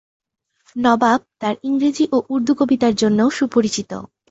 [0.75, 3.91] নবাব তার ইংরেজি ও উর্দু কবিতার জন্যও সুপরিচিত।